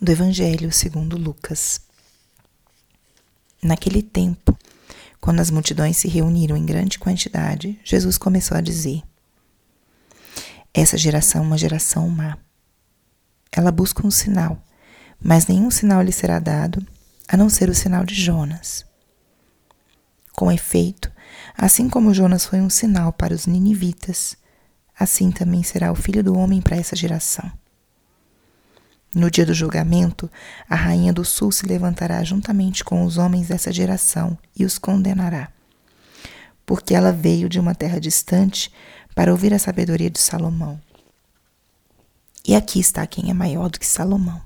[0.00, 1.82] do Evangelho segundo Lucas.
[3.62, 4.56] Naquele tempo,
[5.20, 9.02] quando as multidões se reuniram em grande quantidade, Jesus começou a dizer:
[10.72, 12.38] Essa geração é uma geração má.
[13.52, 14.64] Ela busca um sinal,
[15.22, 16.86] mas nenhum sinal lhe será dado,
[17.28, 18.86] a não ser o sinal de Jonas.
[20.32, 21.12] Com efeito,
[21.54, 24.34] assim como Jonas foi um sinal para os ninivitas,
[24.98, 27.59] assim também será o filho do homem para essa geração.
[29.12, 30.30] No dia do julgamento,
[30.68, 35.50] a rainha do sul se levantará juntamente com os homens dessa geração e os condenará.
[36.64, 38.72] Porque ela veio de uma terra distante
[39.12, 40.80] para ouvir a sabedoria de Salomão.
[42.46, 44.40] E aqui está quem é maior do que Salomão.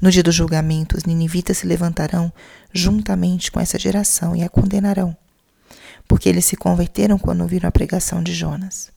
[0.00, 2.32] No dia do julgamento, os ninivitas se levantarão
[2.72, 5.14] juntamente com essa geração e a condenarão,
[6.08, 8.90] porque eles se converteram quando ouviram a pregação de Jonas.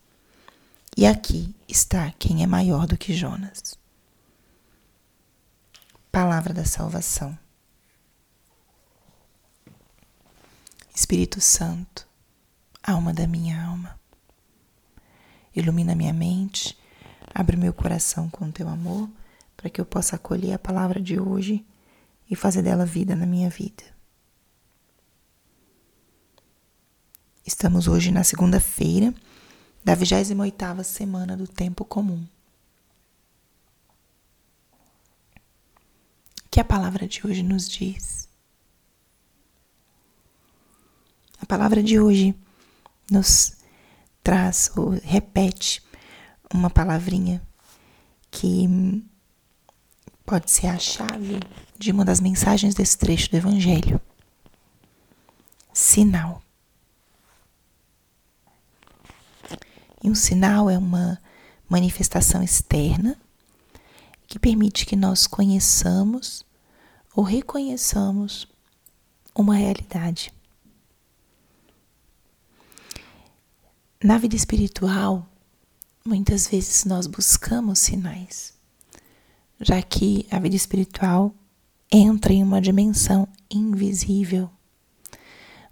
[0.96, 3.83] E aqui está quem é maior do que Jonas.
[6.14, 7.36] Palavra da salvação.
[10.94, 12.08] Espírito Santo,
[12.84, 14.00] alma da minha alma,
[15.56, 16.78] ilumina minha mente,
[17.34, 19.10] abre meu coração com teu amor,
[19.58, 21.66] para que eu possa acolher a palavra de hoje
[22.30, 23.84] e fazer dela vida na minha vida.
[27.44, 29.12] Estamos hoje na segunda-feira
[29.84, 32.24] da 28ª semana do tempo comum.
[36.54, 38.30] Que a palavra de hoje nos diz.
[41.42, 42.36] A palavra de hoje
[43.10, 43.56] nos
[44.24, 45.82] traz ou repete
[46.54, 47.42] uma palavrinha
[48.30, 49.04] que
[50.24, 51.40] pode ser a chave
[51.76, 54.00] de uma das mensagens desse trecho do Evangelho.
[55.74, 56.40] Sinal.
[60.04, 61.20] E um sinal é uma
[61.68, 63.20] manifestação externa
[64.34, 66.44] que permite que nós conheçamos
[67.16, 68.48] ou reconheçamos
[69.36, 70.34] uma realidade.
[74.04, 75.30] Na vida espiritual,
[76.04, 78.56] muitas vezes nós buscamos sinais,
[79.62, 81.32] já que a vida espiritual
[81.92, 84.50] entra em uma dimensão invisível,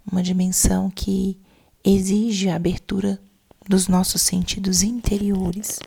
[0.08, 1.36] uma dimensão que
[1.82, 3.20] exige a abertura
[3.68, 5.80] dos nossos sentidos interiores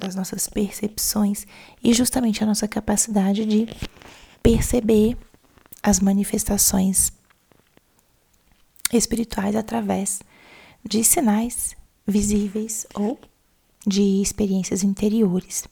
[0.00, 1.46] das nossas percepções
[1.82, 3.66] e justamente a nossa capacidade de
[4.42, 5.16] perceber
[5.82, 7.12] as manifestações
[8.92, 10.20] espirituais através
[10.84, 11.76] de sinais
[12.06, 13.18] visíveis ou
[13.86, 15.64] de experiências interiores.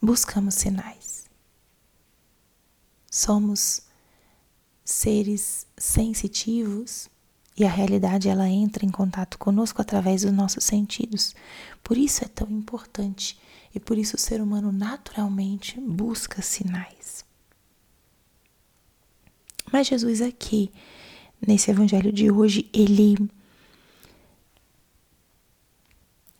[0.00, 1.26] Buscamos sinais.
[3.10, 3.82] Somos
[4.84, 7.08] seres sensitivos
[7.56, 11.34] e a realidade ela entra em contato conosco através dos nossos sentidos.
[11.82, 13.38] Por isso é tão importante
[13.74, 17.24] e por isso o ser humano naturalmente busca sinais.
[19.70, 20.70] Mas Jesus aqui,
[21.46, 23.16] nesse evangelho de hoje, ele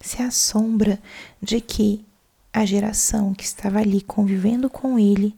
[0.01, 1.01] se assombra
[1.41, 2.05] de que
[2.53, 5.35] a geração que estava ali convivendo com ele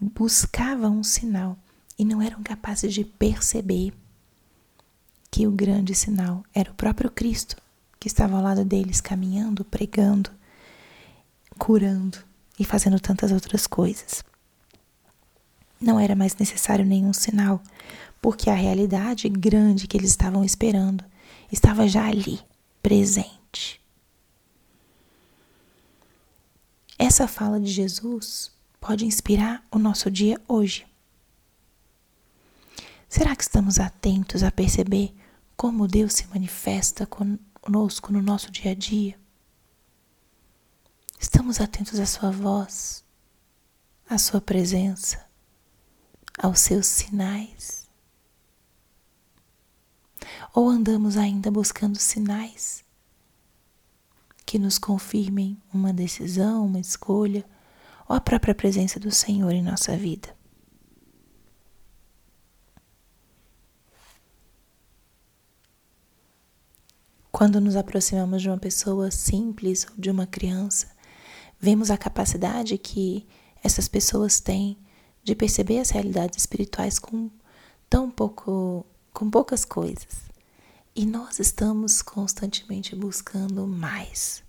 [0.00, 1.56] buscava um sinal
[1.98, 3.92] e não eram capazes de perceber
[5.30, 7.56] que o grande sinal era o próprio Cristo
[7.98, 10.30] que estava ao lado deles, caminhando, pregando,
[11.58, 12.18] curando
[12.58, 14.22] e fazendo tantas outras coisas.
[15.80, 17.62] Não era mais necessário nenhum sinal,
[18.20, 21.04] porque a realidade grande que eles estavam esperando
[21.50, 22.40] estava já ali,
[22.82, 23.80] presente.
[26.98, 28.50] Essa fala de Jesus
[28.80, 30.84] pode inspirar o nosso dia hoje.
[33.08, 35.14] Será que estamos atentos a perceber
[35.56, 39.18] como Deus se manifesta conosco no nosso dia a dia?
[41.18, 43.02] Estamos atentos à Sua voz,
[44.08, 45.26] à Sua presença,
[46.38, 47.88] aos seus sinais?
[50.52, 52.84] Ou andamos ainda buscando sinais
[54.44, 57.44] que nos confirmem uma decisão, uma escolha
[58.06, 60.37] ou a própria presença do Senhor em nossa vida?
[67.38, 70.88] Quando nos aproximamos de uma pessoa simples ou de uma criança,
[71.60, 73.24] vemos a capacidade que
[73.62, 74.76] essas pessoas têm
[75.22, 77.30] de perceber as realidades espirituais com
[77.88, 80.28] tão pouco, com poucas coisas.
[80.96, 84.42] E nós estamos constantemente buscando mais,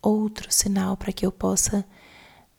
[0.00, 1.84] outro sinal para que eu possa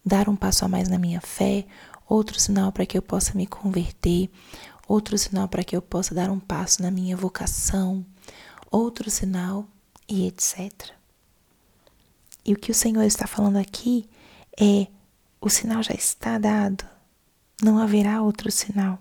[0.06, 1.66] dar um passo a mais na minha fé,
[2.08, 4.30] outro sinal para que eu possa me converter,
[4.88, 8.06] outro sinal para que eu possa dar um passo na minha vocação,
[8.74, 9.68] outro sinal
[10.10, 10.92] e etc.
[12.44, 14.10] E o que o Senhor está falando aqui
[14.60, 14.88] é:
[15.40, 16.84] o sinal já está dado,
[17.62, 19.00] não haverá outro sinal.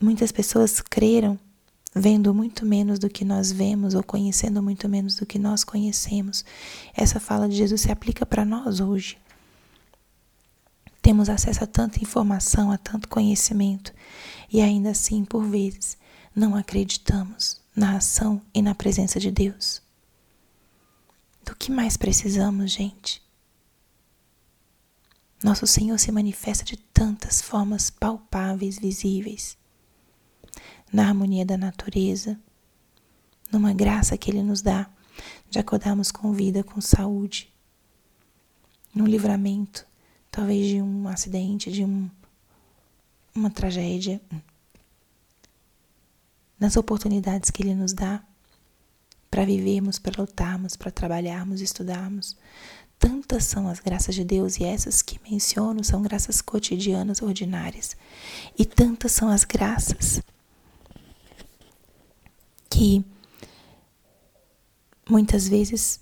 [0.00, 1.38] Muitas pessoas creram
[1.94, 6.44] vendo muito menos do que nós vemos ou conhecendo muito menos do que nós conhecemos.
[6.94, 9.16] Essa fala de Jesus se aplica para nós hoje.
[11.00, 13.92] Temos acesso a tanta informação, a tanto conhecimento,
[14.50, 15.98] e ainda assim, por vezes,
[16.34, 19.82] não acreditamos na ação e na presença de Deus.
[21.44, 23.22] Do que mais precisamos, gente?
[25.42, 29.56] Nosso Senhor se manifesta de tantas formas palpáveis, visíveis
[30.92, 32.38] na harmonia da natureza,
[33.50, 34.88] numa graça que Ele nos dá
[35.50, 37.52] de acordarmos com vida, com saúde,
[38.94, 39.86] num livramento,
[40.30, 42.08] talvez de um acidente, de um,
[43.34, 44.20] uma tragédia,
[46.58, 48.22] nas oportunidades que Ele nos dá
[49.30, 52.36] para vivermos, para lutarmos, para trabalharmos, estudarmos.
[52.98, 57.96] Tantas são as graças de Deus e essas que menciono são graças cotidianas, ordinárias.
[58.56, 60.22] E tantas são as graças
[62.70, 63.04] que
[65.08, 66.00] muitas vezes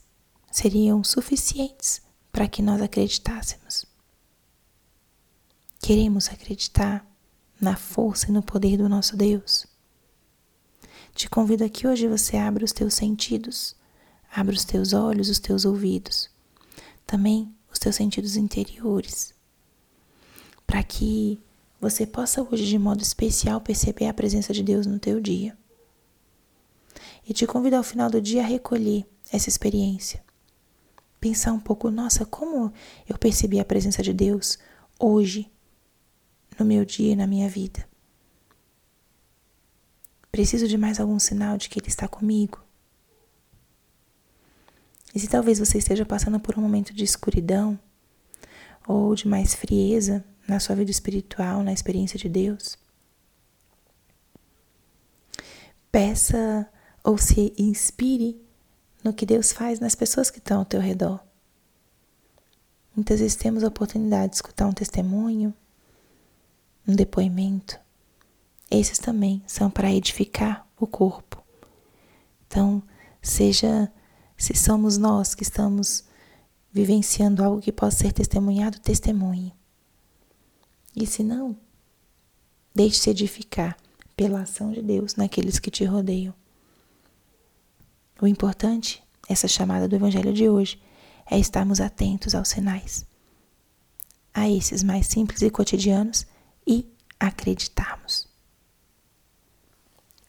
[0.51, 3.87] seriam suficientes para que nós acreditássemos.
[5.81, 7.05] Queremos acreditar
[7.61, 9.72] na força e no poder do nosso Deus.
[11.15, 13.77] Te convido a que hoje você abra os teus sentidos,
[14.35, 16.31] abra os teus olhos, os teus ouvidos,
[17.07, 19.35] também os teus sentidos interiores,
[20.67, 21.39] para que
[21.81, 25.57] você possa hoje de modo especial perceber a presença de Deus no teu dia
[27.29, 30.23] e te convido ao final do dia a recolher essa experiência.
[31.21, 32.73] Pensar um pouco, nossa, como
[33.09, 34.59] eu percebi a presença de Deus
[34.99, 35.51] hoje,
[36.59, 37.92] no meu dia e na minha vida.
[40.33, 42.59] Preciso de mais algum sinal de que Ele está comigo?
[45.15, 47.79] E se talvez você esteja passando por um momento de escuridão
[48.89, 52.79] ou de mais frieza na sua vida espiritual, na experiência de Deus,
[55.91, 56.67] peça
[57.05, 58.41] ou se inspire
[59.05, 61.21] no que Deus faz nas pessoas que estão ao teu redor.
[62.97, 65.53] Muitas vezes temos a oportunidade de escutar um testemunho,
[66.89, 67.82] um depoimento.
[68.75, 71.45] Esses também são para edificar o corpo.
[72.47, 72.83] Então,
[73.21, 73.93] seja
[74.35, 76.05] se somos nós que estamos
[76.73, 79.53] vivenciando algo que possa ser testemunhado, testemunhe.
[80.97, 81.55] E se não,
[82.75, 83.77] deixe-se edificar
[84.17, 86.33] pela ação de Deus naqueles que te rodeiam.
[88.23, 90.81] O importante, essa chamada do Evangelho de hoje,
[91.31, 93.05] é estarmos atentos aos sinais,
[94.33, 96.27] a esses mais simples e cotidianos
[96.67, 96.91] e
[97.21, 98.32] acreditarmos.